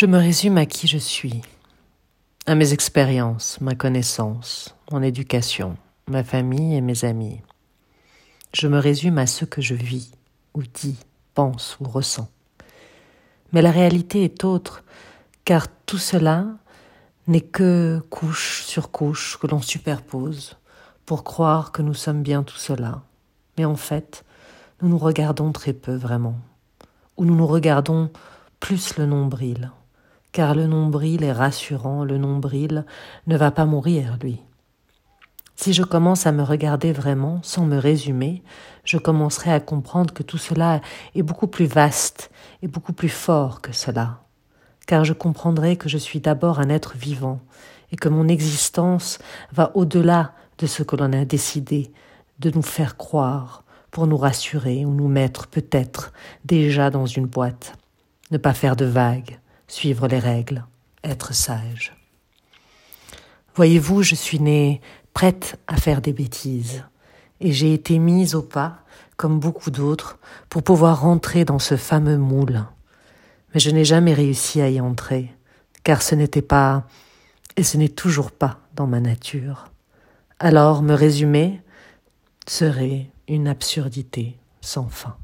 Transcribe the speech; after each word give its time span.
Je 0.00 0.06
me 0.06 0.18
résume 0.18 0.58
à 0.58 0.64
qui 0.64 0.86
je 0.86 0.96
suis, 0.96 1.42
à 2.46 2.54
mes 2.54 2.72
expériences, 2.72 3.60
ma 3.60 3.74
connaissance, 3.74 4.76
mon 4.92 5.02
éducation, 5.02 5.76
ma 6.06 6.22
famille 6.22 6.76
et 6.76 6.80
mes 6.80 7.04
amis. 7.04 7.40
Je 8.54 8.68
me 8.68 8.78
résume 8.78 9.18
à 9.18 9.26
ce 9.26 9.44
que 9.44 9.60
je 9.60 9.74
vis, 9.74 10.12
ou 10.54 10.62
dis, 10.62 11.00
pense 11.34 11.76
ou 11.80 11.88
ressens. 11.88 12.28
Mais 13.52 13.60
la 13.60 13.72
réalité 13.72 14.22
est 14.22 14.44
autre, 14.44 14.84
car 15.44 15.66
tout 15.84 15.98
cela 15.98 16.46
n'est 17.26 17.40
que 17.40 18.00
couche 18.08 18.62
sur 18.62 18.92
couche 18.92 19.36
que 19.36 19.48
l'on 19.48 19.60
superpose 19.60 20.58
pour 21.06 21.24
croire 21.24 21.72
que 21.72 21.82
nous 21.82 21.94
sommes 21.94 22.22
bien 22.22 22.44
tout 22.44 22.58
cela. 22.58 23.02
Mais 23.58 23.64
en 23.64 23.74
fait, 23.74 24.24
nous 24.80 24.90
nous 24.90 24.98
regardons 24.98 25.50
très 25.50 25.72
peu 25.72 25.96
vraiment, 25.96 26.38
ou 27.16 27.24
nous 27.24 27.34
nous 27.34 27.48
regardons 27.48 28.12
plus 28.60 28.96
le 28.96 29.06
nombril, 29.06 29.72
car 30.38 30.54
le 30.54 30.68
nombril 30.68 31.24
est 31.24 31.32
rassurant, 31.32 32.04
le 32.04 32.16
nombril 32.16 32.84
ne 33.26 33.36
va 33.36 33.50
pas 33.50 33.64
mourir, 33.64 34.18
lui. 34.22 34.40
Si 35.56 35.72
je 35.72 35.82
commence 35.82 36.28
à 36.28 36.30
me 36.32 36.44
regarder 36.44 36.92
vraiment, 36.92 37.40
sans 37.42 37.64
me 37.64 37.76
résumer, 37.76 38.44
je 38.84 38.98
commencerai 38.98 39.52
à 39.52 39.58
comprendre 39.58 40.14
que 40.14 40.22
tout 40.22 40.38
cela 40.38 40.80
est 41.16 41.24
beaucoup 41.24 41.48
plus 41.48 41.66
vaste 41.66 42.30
et 42.62 42.68
beaucoup 42.68 42.92
plus 42.92 43.08
fort 43.08 43.60
que 43.62 43.72
cela, 43.72 44.20
car 44.86 45.04
je 45.04 45.12
comprendrai 45.12 45.74
que 45.74 45.88
je 45.88 45.98
suis 45.98 46.20
d'abord 46.20 46.60
un 46.60 46.68
être 46.68 46.96
vivant 46.96 47.40
et 47.90 47.96
que 47.96 48.08
mon 48.08 48.28
existence 48.28 49.18
va 49.50 49.72
au-delà 49.74 50.34
de 50.58 50.68
ce 50.68 50.84
que 50.84 50.94
l'on 50.94 51.12
a 51.14 51.24
décidé 51.24 51.90
de 52.38 52.52
nous 52.52 52.62
faire 52.62 52.96
croire 52.96 53.64
pour 53.90 54.06
nous 54.06 54.18
rassurer 54.18 54.84
ou 54.84 54.94
nous 54.94 55.08
mettre 55.08 55.48
peut-être 55.48 56.12
déjà 56.44 56.90
dans 56.90 57.06
une 57.06 57.26
boîte. 57.26 57.72
Ne 58.30 58.38
pas 58.38 58.54
faire 58.54 58.76
de 58.76 58.84
vagues, 58.84 59.40
suivre 59.68 60.08
les 60.08 60.18
règles, 60.18 60.64
être 61.04 61.32
sage. 61.32 61.94
Voyez-vous, 63.54 64.02
je 64.02 64.14
suis 64.14 64.40
née 64.40 64.80
prête 65.14 65.58
à 65.66 65.76
faire 65.76 66.00
des 66.00 66.12
bêtises, 66.12 66.84
et 67.40 67.52
j'ai 67.52 67.72
été 67.72 67.98
mise 67.98 68.34
au 68.34 68.42
pas, 68.42 68.80
comme 69.16 69.38
beaucoup 69.38 69.70
d'autres, 69.70 70.18
pour 70.48 70.62
pouvoir 70.62 71.00
rentrer 71.00 71.44
dans 71.44 71.58
ce 71.58 71.76
fameux 71.76 72.18
moule 72.18 72.64
mais 73.54 73.60
je 73.60 73.70
n'ai 73.70 73.84
jamais 73.84 74.14
réussi 74.14 74.60
à 74.60 74.68
y 74.68 74.80
entrer, 74.80 75.34
car 75.84 76.02
ce 76.02 76.14
n'était 76.14 76.42
pas, 76.42 76.86
et 77.56 77.62
ce 77.62 77.76
n'est 77.76 77.88
toujours 77.88 78.30
pas 78.30 78.60
dans 78.74 78.86
ma 78.86 79.00
nature. 79.00 79.70
Alors 80.38 80.82
me 80.82 80.94
résumer 80.94 81.60
serait 82.46 83.10
une 83.26 83.48
absurdité 83.48 84.36
sans 84.60 84.88
fin. 84.88 85.16